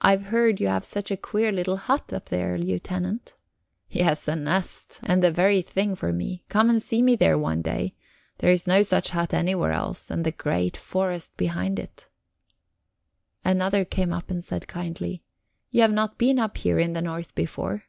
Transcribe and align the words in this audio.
"I've 0.00 0.24
heard 0.24 0.58
you've 0.58 0.84
such 0.84 1.12
a 1.12 1.16
queer 1.16 1.52
little 1.52 1.76
hut 1.76 2.12
up 2.12 2.24
there, 2.28 2.58
Lieutenant?" 2.58 3.36
"Yes, 3.88 4.26
a 4.26 4.34
nest. 4.34 4.98
And 5.04 5.22
the 5.22 5.30
very 5.30 5.62
thing 5.62 5.94
for 5.94 6.12
me. 6.12 6.42
Come 6.48 6.68
and 6.68 6.82
see 6.82 7.02
me 7.02 7.14
there 7.14 7.38
one 7.38 7.62
day; 7.62 7.94
there's 8.38 8.66
no 8.66 8.82
such 8.82 9.10
hut 9.10 9.32
anywhere 9.32 9.70
else. 9.70 10.10
And 10.10 10.24
the 10.24 10.32
great 10.32 10.76
forest 10.76 11.36
behind 11.36 11.78
it." 11.78 12.08
Another 13.44 13.84
came 13.84 14.12
up 14.12 14.28
and 14.28 14.42
said 14.42 14.66
kindly: 14.66 15.22
"You 15.70 15.82
have 15.82 15.92
not 15.92 16.18
been 16.18 16.40
up 16.40 16.56
here 16.58 16.80
in 16.80 16.94
the 16.94 17.02
north 17.02 17.36
before?" 17.36 17.84